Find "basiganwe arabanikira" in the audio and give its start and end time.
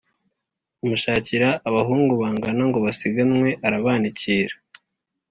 2.85-4.55